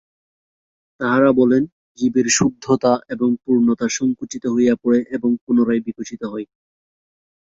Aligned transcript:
তাঁহারা 0.99 1.31
বলেন, 1.31 1.63
জীবের 1.97 2.27
শুদ্ধতা 2.29 2.93
এবং 3.09 3.29
পূর্ণতা 3.43 3.87
সঙ্কুচিত 3.89 4.43
হইয়া 4.47 4.75
পড়ে 4.75 4.99
এবং 5.11 5.29
পুনরায় 5.43 5.81
বিকশিত 5.85 6.21
হয়। 6.23 6.47